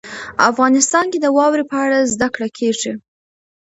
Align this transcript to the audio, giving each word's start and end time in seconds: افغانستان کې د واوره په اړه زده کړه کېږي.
افغانستان 0.49 1.05
کې 1.11 1.19
د 1.21 1.27
واوره 1.37 1.63
په 1.71 1.77
اړه 1.85 2.09
زده 2.13 2.27
کړه 2.35 2.47
کېږي. 2.57 2.93